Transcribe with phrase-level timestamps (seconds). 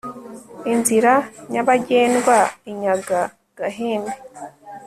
[0.71, 1.13] inzira
[1.51, 3.19] nyabagendwainyaga
[3.57, 4.13] gahembe